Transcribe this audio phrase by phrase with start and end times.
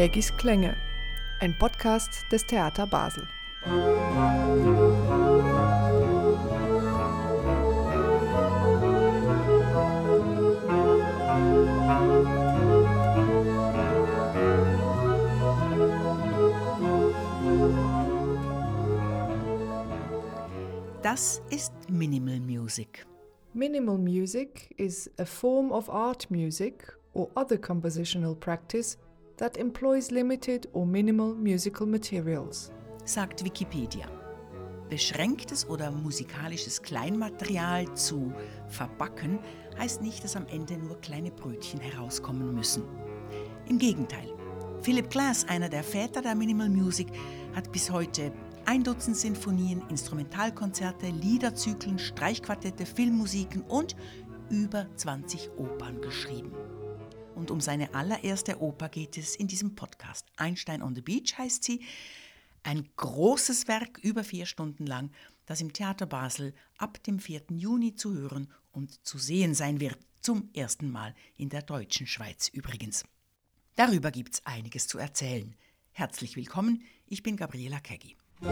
[0.00, 0.76] Kegis Klänge,
[1.40, 3.28] ein Podcast des Theater Basel.
[21.02, 23.04] Das ist Minimal Music.
[23.52, 28.96] Minimal music is a form of art music or other compositional practice
[29.40, 32.70] that employs limited or minimal musical materials.
[33.04, 34.06] sagt Wikipedia.
[34.88, 38.32] Beschränktes oder musikalisches Kleinmaterial zu
[38.68, 39.38] verbacken
[39.78, 42.84] heißt nicht, dass am Ende nur kleine Brötchen herauskommen müssen.
[43.68, 44.28] Im Gegenteil.
[44.82, 47.08] Philip Glass, einer der Väter der Minimal Music,
[47.54, 48.32] hat bis heute
[48.64, 53.96] ein Dutzend Sinfonien, Instrumentalkonzerte, Liederzyklen, Streichquartette, Filmmusiken und
[54.50, 56.52] über 20 Opern geschrieben.
[57.40, 60.26] Und um seine allererste Oper geht es in diesem Podcast.
[60.36, 61.80] Einstein on the Beach heißt sie.
[62.62, 65.10] Ein großes Werk, über vier Stunden lang,
[65.46, 67.44] das im Theater Basel ab dem 4.
[67.48, 69.96] Juni zu hören und zu sehen sein wird.
[70.20, 73.04] Zum ersten Mal in der deutschen Schweiz übrigens.
[73.74, 75.56] Darüber gibt es einiges zu erzählen.
[75.92, 78.18] Herzlich willkommen, ich bin Gabriela Keggi.
[78.42, 78.48] Ich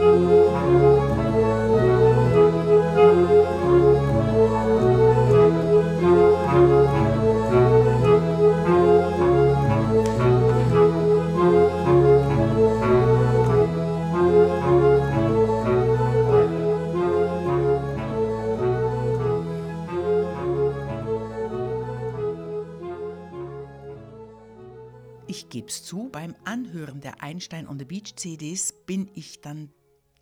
[25.69, 29.71] geb's zu, beim Anhören der Einstein on the Beach CDs bin ich dann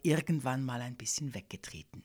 [0.03, 2.03] irgendwann mal ein bisschen weggetreten.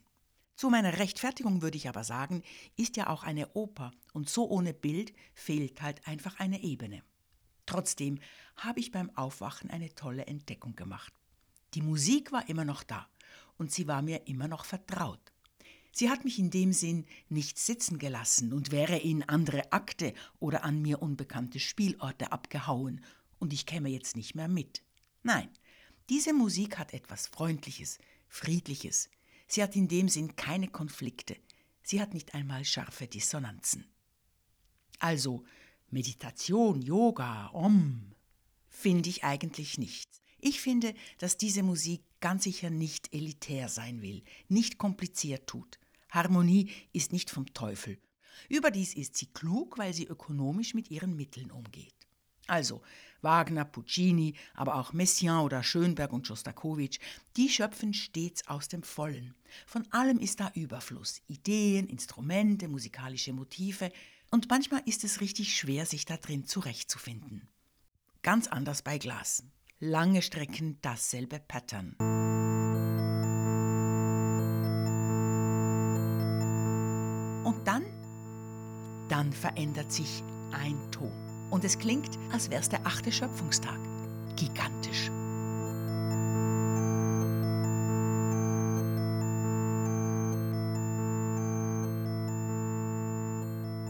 [0.54, 2.44] Zu meiner Rechtfertigung würde ich aber sagen,
[2.76, 7.02] ist ja auch eine Oper und so ohne Bild fehlt halt einfach eine Ebene.
[7.66, 8.20] Trotzdem
[8.54, 11.12] habe ich beim Aufwachen eine tolle Entdeckung gemacht.
[11.74, 13.08] Die Musik war immer noch da
[13.58, 15.32] und sie war mir immer noch vertraut.
[15.90, 20.62] Sie hat mich in dem Sinn nicht sitzen gelassen und wäre in andere Akte oder
[20.62, 23.00] an mir unbekannte Spielorte abgehauen
[23.42, 24.84] und ich käme jetzt nicht mehr mit.
[25.24, 25.48] Nein,
[26.08, 27.98] diese Musik hat etwas Freundliches,
[28.28, 29.10] Friedliches.
[29.48, 31.36] Sie hat in dem Sinn keine Konflikte.
[31.82, 33.84] Sie hat nicht einmal scharfe Dissonanzen.
[35.00, 35.44] Also
[35.90, 38.14] Meditation, Yoga, Om,
[38.68, 40.08] finde ich eigentlich nicht.
[40.38, 45.80] Ich finde, dass diese Musik ganz sicher nicht elitär sein will, nicht kompliziert tut.
[46.10, 47.98] Harmonie ist nicht vom Teufel.
[48.48, 52.01] Überdies ist sie klug, weil sie ökonomisch mit ihren Mitteln umgeht.
[52.52, 52.82] Also
[53.22, 56.98] Wagner, Puccini, aber auch Messiaen oder Schönberg und Schostakowitsch,
[57.38, 59.34] die schöpfen stets aus dem Vollen.
[59.66, 61.22] Von allem ist da Überfluss.
[61.28, 63.90] Ideen, Instrumente, musikalische Motive.
[64.30, 67.48] Und manchmal ist es richtig schwer, sich da drin zurechtzufinden.
[68.20, 69.44] Ganz anders bei Glas.
[69.80, 71.96] Lange Strecken dasselbe Pattern.
[77.46, 77.86] Und dann?
[79.08, 81.31] Dann verändert sich ein Ton.
[81.52, 83.78] Und es klingt, als wäre es der achte Schöpfungstag.
[84.36, 85.10] Gigantisch.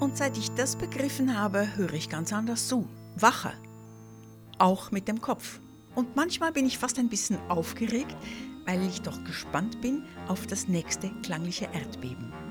[0.00, 2.88] Und seit ich das begriffen habe, höre ich ganz anders zu.
[3.14, 3.52] Wacher.
[4.58, 5.60] Auch mit dem Kopf.
[5.94, 8.16] Und manchmal bin ich fast ein bisschen aufgeregt,
[8.66, 12.41] weil ich doch gespannt bin auf das nächste klangliche Erdbeben.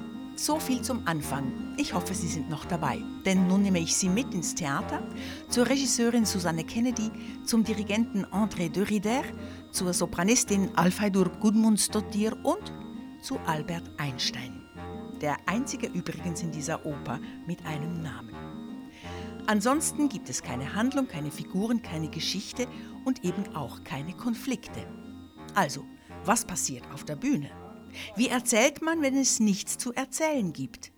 [0.42, 1.76] So viel zum Anfang.
[1.78, 2.98] Ich hoffe, Sie sind noch dabei.
[3.26, 5.04] Denn nun nehme ich Sie mit ins Theater,
[5.50, 7.12] zur Regisseurin Susanne Kennedy,
[7.46, 9.22] zum Dirigenten André de Rider,
[9.70, 12.74] zur Sopranistin Alfeidur Gudmundsdottir und
[13.22, 14.64] zu Albert Einstein.
[15.22, 18.34] Der einzige übrigens in dieser Oper mit einem Namen.
[19.46, 22.66] Ansonsten gibt es keine Handlung, keine Figuren, keine Geschichte
[23.06, 24.88] und eben auch keine Konflikte.
[25.54, 25.86] Also,
[26.26, 27.61] was passiert auf der Bühne?
[28.16, 30.92] Wie erzählt man, wenn es nichts zu erzählen gibt?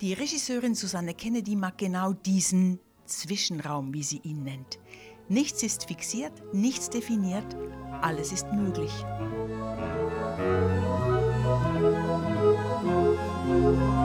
[0.00, 4.78] Die Regisseurin Susanne Kennedy mag genau diesen Zwischenraum, wie sie ihn nennt.
[5.28, 7.56] Nichts ist fixiert, nichts definiert,
[8.02, 8.92] alles ist möglich.
[13.46, 14.03] Ein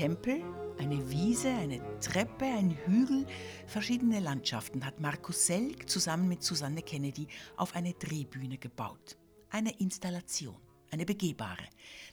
[0.00, 0.42] Tempel,
[0.78, 3.26] eine Wiese, eine Treppe, ein Hügel,
[3.66, 9.18] verschiedene Landschaften hat Markus Selk zusammen mit Susanne Kennedy auf eine Drehbühne gebaut.
[9.50, 10.56] Eine Installation.
[10.90, 11.68] eine begehbare.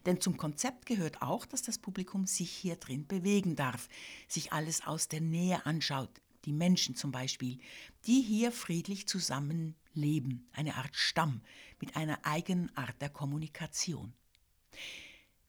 [0.06, 3.88] Denn zum Konzept gehört auch, dass das Publikum sich hier drin bewegen darf,
[4.28, 6.12] sich alles aus der Nähe anschaut,
[6.44, 7.57] die Menschen zum Beispiel,
[8.06, 11.40] die hier friedlich zusammenleben, eine Art Stamm
[11.80, 14.13] mit einer eigenen Art der Kommunikation.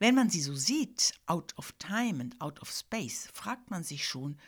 [0.01, 4.07] Wenn man sie so sieht, out of time and out of space, fragt man sich
[4.07, 4.39] schon,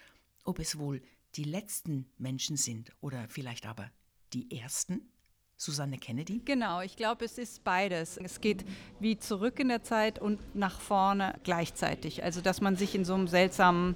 [0.44, 1.02] ob es wohl
[1.35, 3.91] die letzten Menschen sind oder vielleicht aber
[4.32, 5.11] die ersten.
[5.56, 6.41] Susanne Kennedy?
[6.44, 8.17] Genau, ich glaube, es ist beides.
[8.17, 8.64] Es geht
[8.99, 12.25] wie zurück in der Zeit und nach vorne gleichzeitig.
[12.25, 13.94] Also, dass man sich in so einem seltsamen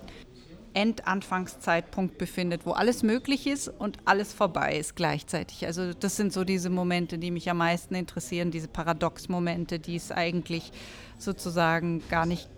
[0.75, 5.67] Endanfangszeitpunkt befindet, wo alles möglich ist und alles vorbei ist gleichzeitig.
[5.67, 10.11] Also das sind so diese Momente, die mich am meisten interessieren, diese Paradox-Momente, die es
[10.13, 10.73] eigentlich
[11.19, 12.49] sozusagen gar nicht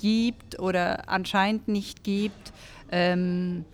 [0.00, 2.52] gibt oder anscheinend nicht gibt.
[2.90, 3.64] Ähm,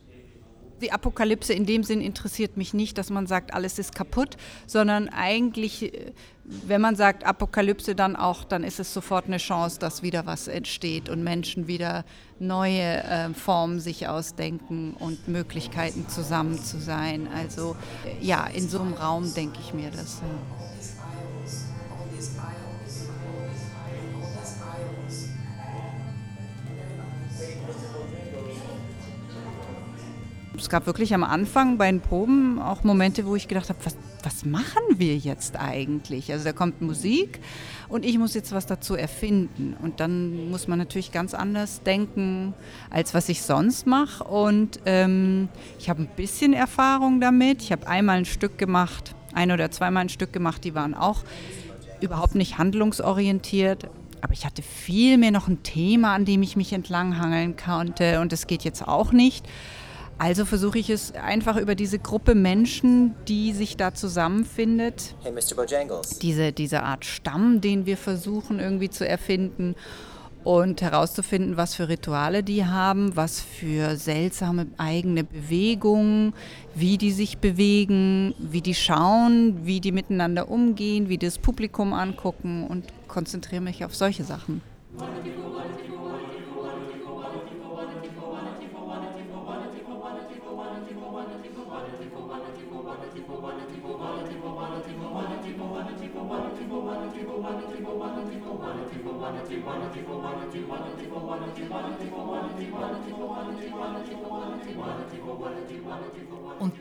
[0.80, 4.36] die Apokalypse in dem Sinn interessiert mich nicht, dass man sagt, alles ist kaputt,
[4.66, 6.12] sondern eigentlich, äh,
[6.44, 10.48] wenn man sagt Apokalypse, dann auch, dann ist es sofort eine Chance, dass wieder was
[10.48, 12.04] entsteht und Menschen wieder
[12.38, 17.28] neue äh, Formen sich ausdenken und Möglichkeiten zusammen zu sein.
[17.34, 17.76] Also
[18.20, 20.20] ja, in so einem Raum denke ich mir das.
[20.22, 20.67] Ja.
[30.60, 33.96] Es gab wirklich am Anfang bei den Proben auch Momente, wo ich gedacht habe, was,
[34.22, 36.32] was machen wir jetzt eigentlich?
[36.32, 37.40] Also da kommt Musik
[37.88, 39.76] und ich muss jetzt was dazu erfinden.
[39.82, 42.54] Und dann muss man natürlich ganz anders denken,
[42.90, 44.24] als was ich sonst mache.
[44.24, 47.62] Und ähm, ich habe ein bisschen Erfahrung damit.
[47.62, 51.24] Ich habe einmal ein Stück gemacht, ein oder zweimal ein Stück gemacht, die waren auch
[52.00, 53.88] überhaupt nicht handlungsorientiert.
[54.20, 58.20] Aber ich hatte viel mehr noch ein Thema, an dem ich mich entlanghangeln konnte.
[58.20, 59.46] Und das geht jetzt auch nicht.
[60.18, 65.14] Also versuche ich es einfach über diese Gruppe Menschen, die sich da zusammenfindet.
[65.22, 65.32] Hey.
[66.20, 69.76] Diese, diese Art Stamm, den wir versuchen irgendwie zu erfinden
[70.42, 76.32] und herauszufinden, was für Rituale die haben, was für seltsame eigene Bewegungen,
[76.74, 82.66] wie die sich bewegen, wie die schauen, wie die miteinander umgehen, wie das Publikum angucken
[82.66, 84.62] und konzentriere mich auf solche Sachen.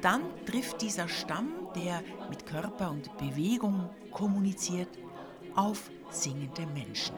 [0.08, 4.88] Dann trifft dieser Stamm, der mit Körper und Bewegung kommuniziert,
[5.54, 7.16] auf singende Menschen.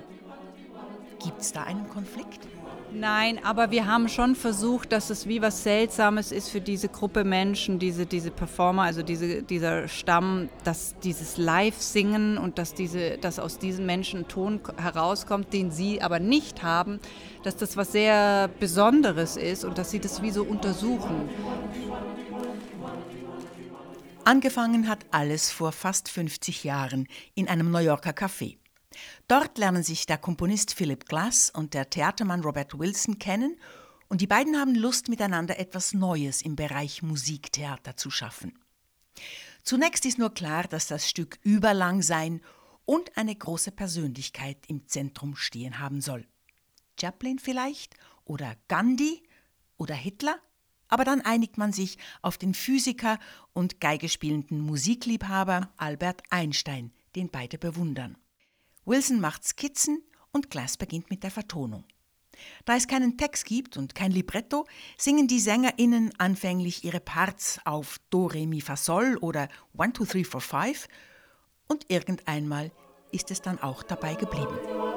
[1.24, 2.48] Gibt es da einen Konflikt?
[2.92, 7.24] Nein, aber wir haben schon versucht, dass es wie was Seltsames ist für diese Gruppe
[7.24, 13.38] Menschen, diese, diese Performer, also diese, dieser Stamm, dass dieses Live-Singen und dass, diese, dass
[13.38, 17.00] aus diesen Menschen ein Ton herauskommt, den sie aber nicht haben,
[17.44, 21.30] dass das was sehr Besonderes ist und dass sie das wie so untersuchen.
[24.30, 28.60] Angefangen hat alles vor fast 50 Jahren in einem New Yorker Café.
[29.28, 33.58] Dort lernen sich der Komponist Philip Glass und der Theatermann Robert Wilson kennen
[34.08, 38.54] und die beiden haben Lust, miteinander etwas Neues im Bereich Musiktheater zu schaffen.
[39.64, 42.42] Zunächst ist nur klar, dass das Stück überlang sein
[42.86, 46.28] und eine große Persönlichkeit im Zentrum stehen haben soll.
[47.02, 47.95] Chaplin vielleicht
[48.26, 49.24] oder Gandhi
[49.78, 50.40] oder Hitler?
[50.90, 53.18] Aber dann einigt man sich auf den Physiker
[53.54, 58.18] und geigespielenden Musikliebhaber Albert Einstein, den beide bewundern.
[58.86, 61.86] Wilson macht Skizzen und Glass beginnt mit der Vertonung.
[62.66, 64.66] Da es keinen Text gibt und kein Libretto,
[64.98, 70.06] singen die SängerInnen anfänglich ihre Parts auf Do, Re, Mi, Fa, Sol oder 1, 2,
[70.06, 70.88] 3, 4, 5
[71.68, 72.72] und irgendeinmal
[73.12, 74.89] ist es dann auch dabei geblieben.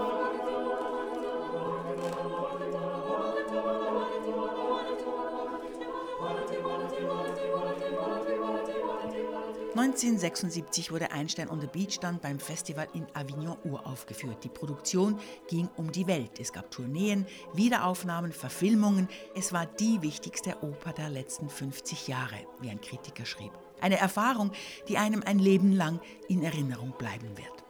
[9.75, 14.45] 1976 wurde Einstein on the Beach dann beim Festival in Avignon uraufgeführt.
[14.45, 16.38] Die Produktion ging um die Welt.
[16.38, 19.09] Es gab Tourneen, Wiederaufnahmen, Verfilmungen.
[19.35, 23.52] Es war die wichtigste Oper der letzten 50 Jahre, wie ein Kritiker schrieb.
[23.81, 24.52] Eine Erfahrung,
[24.88, 27.64] die einem ein Leben lang in Erinnerung bleiben wird.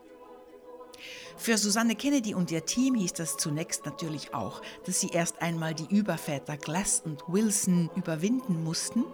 [1.37, 5.75] Für Susanne Kennedy und ihr Team hieß das zunächst natürlich auch, dass sie erst einmal
[5.75, 9.05] die Überväter Glass und Wilson überwinden mussten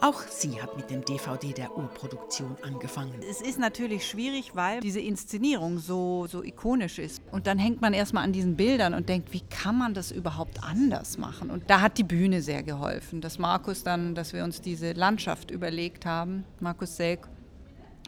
[0.00, 3.14] auch sie hat mit dem DVD der Urproduktion angefangen.
[3.28, 7.22] Es ist natürlich schwierig, weil diese Inszenierung so, so ikonisch ist.
[7.32, 10.62] Und dann hängt man erstmal an diesen Bildern und denkt, wie kann man das überhaupt
[10.62, 11.50] anders machen?
[11.50, 15.50] Und da hat die Bühne sehr geholfen, dass Markus dann, dass wir uns diese Landschaft
[15.50, 17.28] überlegt haben, Markus Selk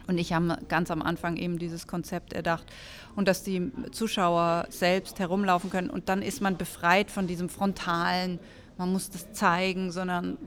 [0.07, 2.65] Und ich habe ganz am Anfang eben dieses Konzept erdacht
[3.15, 8.39] und dass die Zuschauer selbst herumlaufen können und dann ist man befreit von diesem frontalen,
[8.77, 10.37] man muss das zeigen, sondern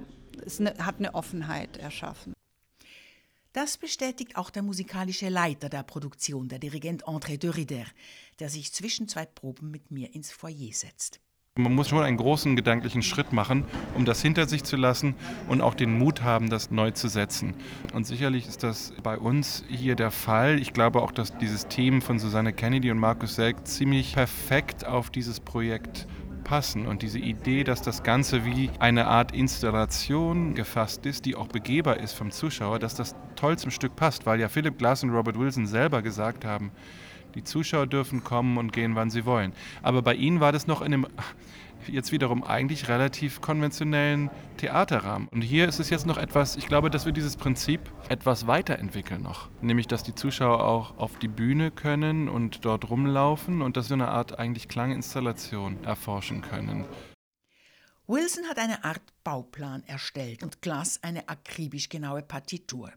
[0.44, 2.34] es ne, hat eine Offenheit erschaffen.
[3.52, 7.84] Das bestätigt auch der musikalische Leiter der Produktion, der Dirigent André de Rider,
[8.38, 11.20] der sich zwischen zwei Proben mit mir ins Foyer setzt.
[11.58, 15.14] Man muss schon einen großen gedanklichen Schritt machen, um das hinter sich zu lassen
[15.48, 17.52] und auch den Mut haben, das neu zu setzen.
[17.92, 20.58] Und sicherlich ist das bei uns hier der Fall.
[20.58, 25.10] Ich glaube auch, dass dieses Team von Susanne Kennedy und Markus Selk ziemlich perfekt auf
[25.10, 26.06] dieses Projekt
[26.52, 26.86] passen.
[26.86, 31.96] Und diese Idee, dass das Ganze wie eine Art Installation gefasst ist, die auch begehbar
[31.96, 35.38] ist vom Zuschauer, dass das toll zum Stück passt, weil ja Philip Glass und Robert
[35.38, 36.70] Wilson selber gesagt haben,
[37.34, 39.54] die Zuschauer dürfen kommen und gehen, wann sie wollen.
[39.82, 41.06] Aber bei ihnen war das noch in einem
[41.88, 45.28] jetzt wiederum eigentlich relativ konventionellen Theaterrahmen.
[45.28, 49.22] Und hier ist es jetzt noch etwas, ich glaube, dass wir dieses Prinzip etwas weiterentwickeln
[49.22, 49.48] noch.
[49.60, 53.94] Nämlich, dass die Zuschauer auch auf die Bühne können und dort rumlaufen und dass wir
[53.94, 56.84] eine Art eigentlich Klanginstallation erforschen können.
[58.06, 62.92] Wilson hat eine Art Bauplan erstellt und Glass eine akribisch genaue Partitur.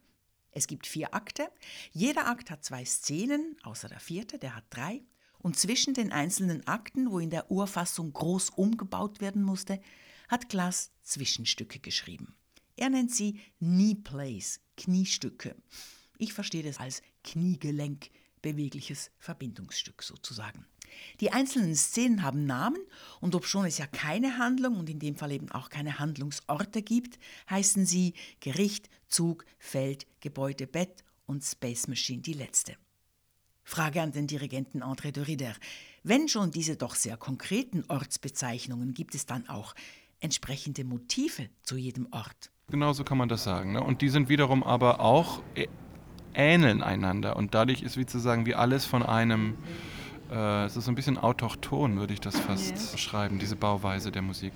[0.51, 1.49] Es gibt vier Akte.
[1.91, 5.01] Jeder Akt hat zwei Szenen, außer der vierte, der hat drei.
[5.45, 9.79] Und zwischen den einzelnen Akten, wo in der Urfassung groß umgebaut werden musste,
[10.27, 12.35] hat Glass Zwischenstücke geschrieben.
[12.75, 15.55] Er nennt sie Knee Plays, Kniestücke.
[16.17, 18.09] Ich verstehe das als Kniegelenk,
[18.41, 20.65] bewegliches Verbindungsstück sozusagen.
[21.19, 22.81] Die einzelnen Szenen haben Namen
[23.21, 27.19] und obschon es ja keine Handlung und in dem Fall eben auch keine Handlungsorte gibt,
[27.51, 32.77] heißen sie Gericht, Zug, Feld, Gebäude, Bett und Space Machine die letzte.
[33.65, 35.53] Frage an den Dirigenten André de Rider.
[36.03, 39.73] Wenn schon diese doch sehr konkreten Ortsbezeichnungen, gibt es dann auch
[40.19, 42.51] entsprechende Motive zu jedem Ort?
[42.69, 43.73] Genau so kann man das sagen.
[43.73, 43.83] Ne?
[43.83, 45.41] Und die sind wiederum aber auch
[46.33, 47.35] ähneln einander.
[47.35, 49.57] Und dadurch ist wie zu sagen, wie alles von einem
[50.31, 52.91] äh, es ist so ein bisschen autochton, würde ich das fast yeah.
[52.91, 54.53] beschreiben, diese Bauweise der Musik.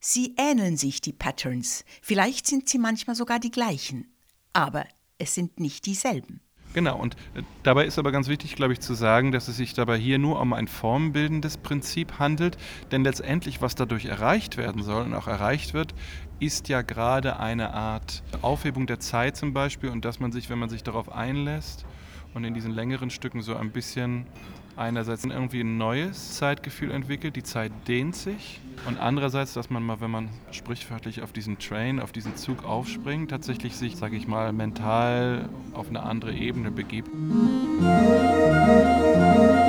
[0.00, 1.84] Sie ähneln sich, die Patterns.
[2.00, 4.12] Vielleicht sind sie manchmal sogar die gleichen.
[4.52, 4.86] Aber
[5.18, 6.40] es sind nicht dieselben.
[6.72, 9.74] Genau, und äh, dabei ist aber ganz wichtig, glaube ich, zu sagen, dass es sich
[9.74, 12.56] dabei hier nur um ein formbildendes Prinzip handelt,
[12.92, 15.94] denn letztendlich, was dadurch erreicht werden soll und auch erreicht wird,
[16.38, 20.58] ist ja gerade eine Art Aufhebung der Zeit zum Beispiel und dass man sich, wenn
[20.58, 21.84] man sich darauf einlässt
[22.34, 24.26] und in diesen längeren Stücken so ein bisschen
[24.80, 30.00] einerseits irgendwie ein neues Zeitgefühl entwickelt, die Zeit dehnt sich und andererseits, dass man mal,
[30.00, 34.52] wenn man sprichwörtlich auf diesen Train, auf diesen Zug aufspringt, tatsächlich sich, sage ich mal,
[34.52, 37.10] mental auf eine andere Ebene begibt.
[37.78, 39.59] Grundsätzlich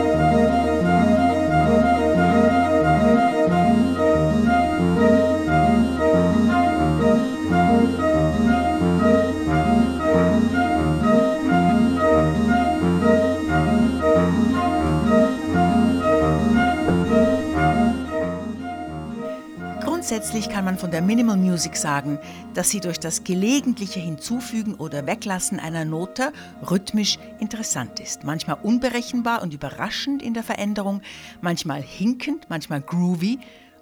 [20.61, 22.19] kann man von der Minimal Music sagen,
[22.53, 26.31] dass sie durch das gelegentliche Hinzufügen oder Weglassen einer Note
[26.69, 28.25] rhythmisch interessant ist.
[28.25, 31.01] Manchmal unberechenbar und überraschend in der Veränderung,
[31.41, 33.39] manchmal hinkend, manchmal groovy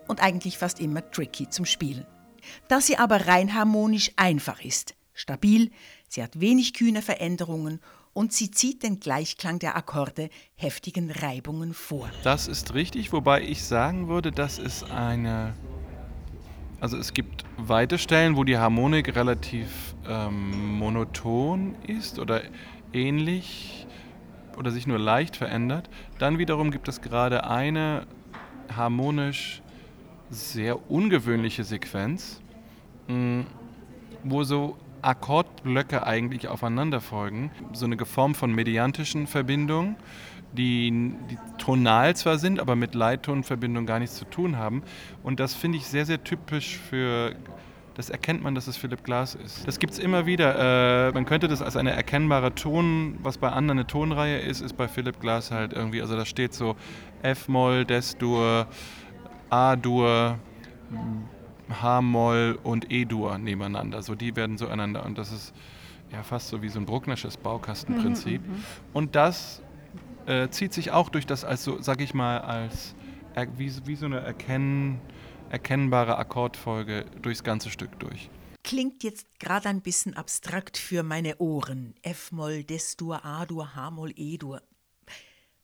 [0.08, 2.06] und eigentlich fast immer tricky zum Spielen.
[2.70, 5.72] Dass sie aber rein harmonisch einfach ist, stabil,
[6.08, 7.82] sie hat wenig kühne Veränderungen
[8.14, 12.10] und sie zieht den Gleichklang der Akkorde heftigen Reibungen vor.
[12.24, 15.54] Das ist richtig, wobei ich sagen würde, das ist eine
[16.82, 22.42] also es gibt weite Stellen, wo die Harmonik relativ ähm, monoton ist oder
[22.94, 23.86] ähnlich
[24.58, 25.90] oder sich nur leicht verändert.
[26.20, 28.08] Dann wiederum gibt es gerade eine
[28.76, 29.62] harmonisch
[30.30, 32.42] sehr ungewöhnliche Sequenz,
[33.08, 33.46] mh, mm,
[34.24, 37.52] wo so Akkordblöcke eigentlich aufeinander folgen.
[37.74, 39.96] So eine Form von mediantischen Verbindungen
[40.54, 41.38] die, die
[41.70, 44.82] tonal zwar sind, aber mit Leittonverbindung gar nichts zu tun haben.
[45.22, 47.36] Und das finde ich sehr, sehr typisch für
[47.94, 49.68] das erkennt man, dass es Philipp Glass ist.
[49.68, 51.10] Das gibt es immer wieder.
[51.10, 54.78] Äh, man könnte das als eine erkennbare Ton, was bei anderen eine Tonreihe ist, ist
[54.78, 56.78] bei Philipp Glass halt irgendwie, also da steht so
[57.24, 58.68] F-Moll, Des-Dur,
[59.50, 60.40] A-Dur,
[61.70, 64.02] H-Moll und E-Dur nebeneinander.
[64.02, 65.54] So die werden so einander und das ist
[66.10, 68.42] ja fast so wie so ein Brucknersches Baukastenprinzip.
[68.42, 68.64] Mhm, mhm.
[68.94, 69.62] und das
[70.26, 72.96] äh, zieht sich auch durch das, als so, sag ich mal, als
[73.56, 75.00] wie, wie so eine erkennen,
[75.50, 78.30] erkennbare Akkordfolge durchs ganze Stück durch.
[78.64, 81.96] Klingt jetzt gerade ein bisschen abstrakt für meine Ohren.
[82.02, 84.62] F-Moll, Des-Dur, A-Dur, H-Moll, E-Dur.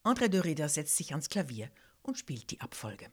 [0.03, 1.69] André de Rieder setzt sich ans Klavier
[2.01, 3.07] und spielt die Abfolge.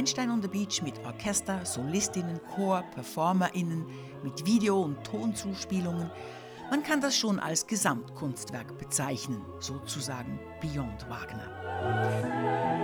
[0.00, 3.84] Einstein on the Beach mit Orchester, Solistinnen, Chor, PerformerInnen,
[4.22, 6.10] mit Video- und Tonzuspielungen.
[6.70, 12.79] Man kann das schon als Gesamtkunstwerk bezeichnen, sozusagen Beyond Wagner.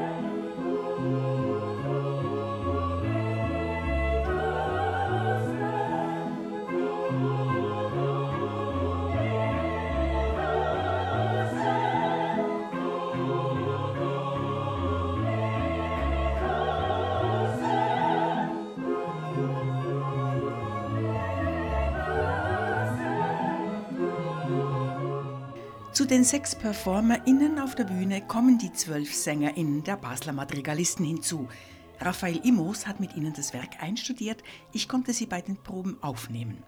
[26.07, 31.49] Zu den sechs PerformerInnen auf der Bühne kommen die zwölf SängerInnen der Basler Madrigalisten hinzu.
[31.99, 36.63] Raphael Immos hat mit ihnen das Werk einstudiert, ich konnte sie bei den Proben aufnehmen.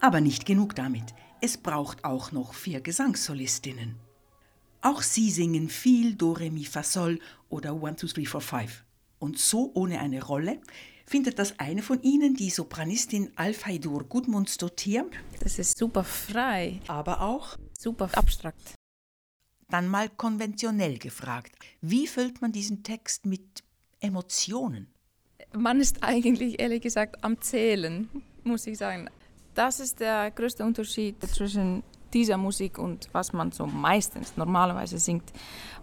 [0.00, 1.14] Aber nicht genug damit.
[1.40, 3.94] Es braucht auch noch vier Gesangssolistinnen.
[4.80, 8.84] Auch sie singen viel Do, Re, Mi, Fa, Sol oder One, Two, Three, Four, Five.
[9.20, 10.58] Und so ohne eine Rolle
[11.06, 15.06] findet das eine von ihnen, die Sopranistin Alfheidur Gudmundsdottir,
[15.40, 18.74] Das ist super frei, aber auch super abstrakt.
[19.68, 21.52] dann mal konventionell gefragt.
[21.80, 23.64] Wie füllt man diesen Text mit
[24.00, 24.86] Emotionen?
[25.52, 28.08] Man ist eigentlich ehrlich gesagt am Zählen,
[28.44, 29.08] muss ich sagen.
[29.54, 31.82] Das ist der größte Unterschied zwischen
[32.12, 35.32] dieser Musik und was man so meistens normalerweise singt.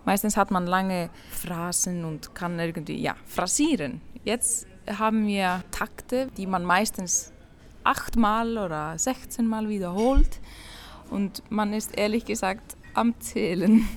[0.06, 4.02] Meistens hat man lange Phrasen und kann irgendwie ja phrasieren.
[4.24, 7.32] Jetzt haben wir Takte, die man meistens
[7.84, 10.40] achtmal oder 16 Mal wiederholt
[11.10, 13.88] und man ist ehrlich gesagt am Zählen.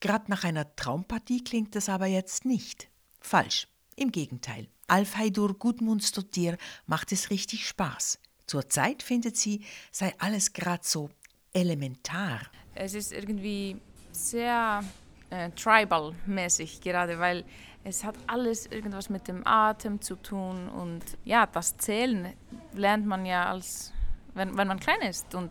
[0.00, 2.88] Gerade nach einer Traumpartie klingt es aber jetzt nicht.
[3.20, 3.68] Falsch.
[3.96, 4.68] Im Gegenteil.
[4.86, 8.18] Alfheidur Gudmundsdottir macht es richtig Spaß.
[8.46, 11.10] Zurzeit findet sie, sei alles gerade so
[11.52, 12.40] elementar.
[12.74, 13.80] Es ist irgendwie
[14.12, 14.84] sehr
[15.30, 17.44] äh, tribal-mäßig gerade, weil
[17.84, 22.32] es hat alles irgendwas mit dem Atem zu tun und ja, das Zählen
[22.72, 23.92] lernt man ja als,
[24.32, 25.50] wenn, wenn man klein ist und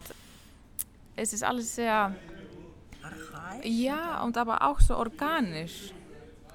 [1.16, 2.16] es ist alles sehr,
[3.64, 5.94] ja, und aber auch so organisch.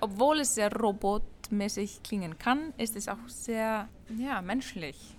[0.01, 5.18] Obwohl es sehr robotmäßig klingen kann, ist es auch sehr, ja, menschlich.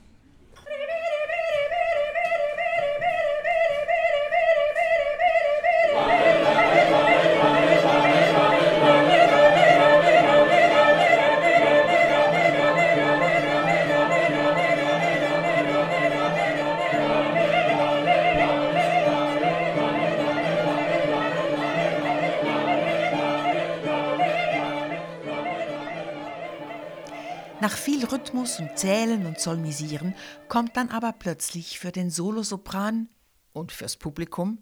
[28.40, 30.16] Rhythmus und Zählen und Solmisieren
[30.48, 33.10] kommt dann aber plötzlich für den Solosopran
[33.52, 34.60] und fürs Publikum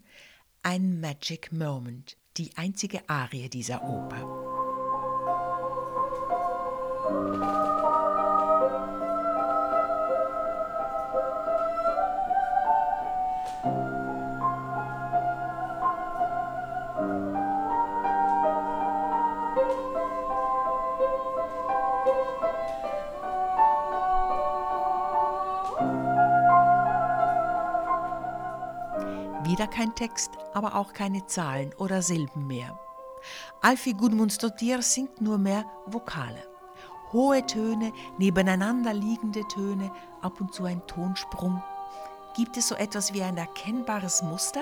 [0.64, 4.48] ein Magic Moment, die einzige Arie dieser Oper.
[29.58, 32.78] Wieder kein Text, aber auch keine Zahlen oder Silben mehr.
[33.60, 36.44] Alfie Gudmundsdottir singt nur mehr Vokale.
[37.12, 39.90] Hohe Töne, nebeneinander liegende Töne,
[40.22, 41.60] ab und zu ein Tonsprung.
[42.38, 44.60] Gibt es so etwas wie ein erkennbares Muster,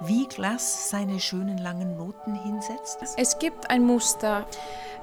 [0.00, 3.00] wie Glass seine schönen langen Noten hinsetzt?
[3.18, 4.46] Es gibt ein Muster,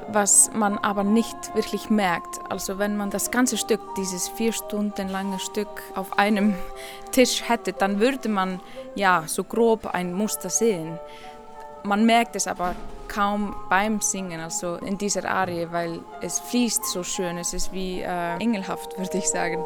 [0.07, 2.39] was man aber nicht wirklich merkt.
[2.49, 6.55] Also wenn man das ganze Stück, dieses vier Stunden lange Stück auf einem
[7.11, 8.59] Tisch hätte, dann würde man
[8.95, 10.97] ja so grob ein Muster sehen.
[11.83, 12.73] Man merkt es aber
[13.07, 17.37] kaum beim Singen, also in dieser Arie, weil es fließt so schön.
[17.37, 19.63] Es ist wie äh, engelhaft, würde ich sagen.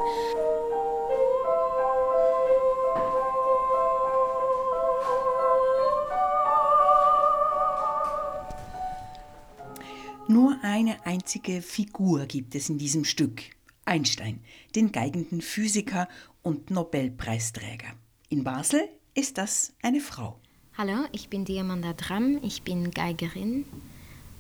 [10.90, 13.44] Eine einzige Figur gibt es in diesem Stück.
[13.86, 14.40] Einstein,
[14.76, 16.08] den geigenden Physiker
[16.42, 17.90] und Nobelpreisträger.
[18.30, 20.40] In Basel ist das eine Frau.
[20.78, 23.66] Hallo, ich bin Diamanda Dram, ich bin Geigerin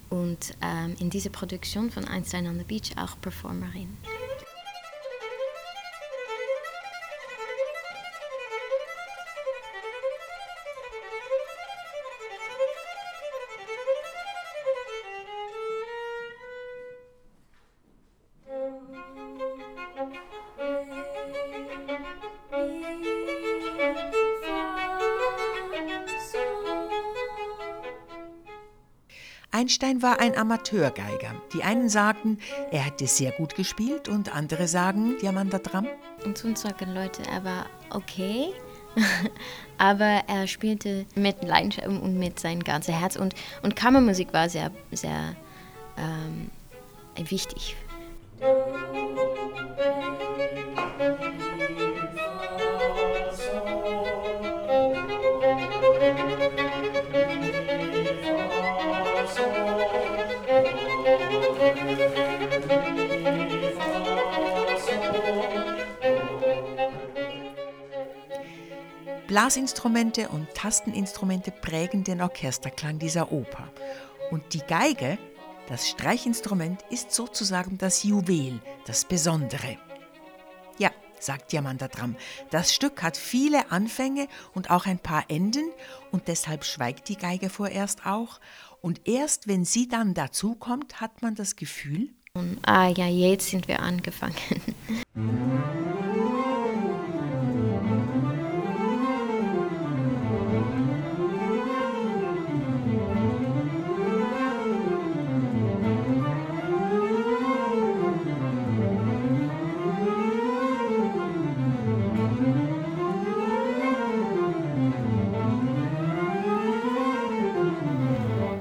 [0.09, 3.97] und ähm, in dieser Produktion von Einstein on the Beach auch Performerin.
[29.69, 31.35] Einstein war ein Amateurgeiger.
[31.53, 32.39] Die einen sagten,
[32.71, 35.85] er hätte sehr gut gespielt und andere sagen, Diamanda Dram.
[36.25, 38.47] Und dann sagen Leute, er war okay,
[39.77, 43.15] aber er spielte mit Leidenschaft und mit seinem ganzen Herz.
[43.15, 45.35] Und, und Kammermusik war sehr, sehr
[45.99, 46.49] ähm,
[47.29, 47.75] wichtig.
[69.39, 73.71] Blasinstrumente und Tasteninstrumente prägen den Orchesterklang dieser Oper.
[74.31, 75.17] Und die Geige,
[75.69, 79.77] das Streichinstrument, ist sozusagen das Juwel, das Besondere.
[80.77, 82.17] Ja, sagt Diamanda Dram,
[82.49, 85.71] das Stück hat viele Anfänge und auch ein paar Enden
[86.11, 88.41] und deshalb schweigt die Geige vorerst auch.
[88.81, 92.09] Und erst wenn sie dann dazukommt, hat man das Gefühl,
[92.63, 94.35] ah ja, jetzt sind wir angefangen.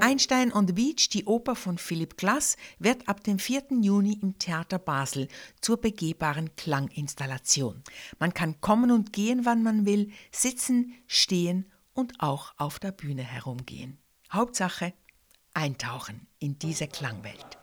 [0.09, 3.65] Einstein on the Beach, die Oper von Philipp Glass, wird ab dem 4.
[3.81, 5.27] Juni im Theater Basel
[5.61, 7.83] zur begehbaren Klanginstallation.
[8.17, 13.21] Man kann kommen und gehen, wann man will, sitzen, stehen und auch auf der Bühne
[13.21, 13.99] herumgehen.
[14.33, 14.93] Hauptsache
[15.53, 17.59] eintauchen in diese Klangwelt.